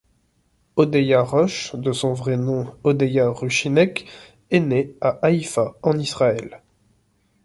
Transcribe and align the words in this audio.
Odeya 0.77 1.21
Rush, 1.21 1.75
de 1.75 1.91
son 1.91 2.13
vrai 2.13 2.35
nom 2.35 2.75
Odeya 2.83 3.29
Rushinek, 3.29 4.07
est 4.49 4.59
née 4.59 4.95
à 4.99 5.19
Haïfa, 5.21 5.75
en 5.83 5.95
Israël. 5.95 6.63